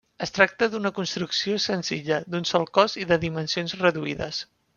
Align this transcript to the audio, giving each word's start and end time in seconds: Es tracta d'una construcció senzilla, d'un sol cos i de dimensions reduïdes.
Es 0.25 0.31
tracta 0.35 0.69
d'una 0.75 0.91
construcció 0.99 1.59
senzilla, 1.65 2.17
d'un 2.35 2.49
sol 2.53 2.67
cos 2.79 2.97
i 3.05 3.07
de 3.13 3.19
dimensions 3.27 3.79
reduïdes. 3.85 4.43